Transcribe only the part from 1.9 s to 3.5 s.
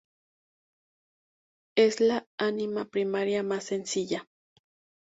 la amina primaria